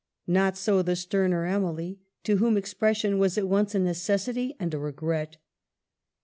Not 0.25 0.57
so 0.57 0.81
the 0.81 0.95
sterner 0.95 1.45
Emily, 1.45 1.99
to 2.23 2.37
whom 2.37 2.57
expression 2.57 3.19
was 3.19 3.37
at 3.37 3.47
once 3.47 3.75
a 3.75 3.79
necessity 3.79 4.55
and 4.59 4.73
a 4.73 4.79
regret. 4.79 5.37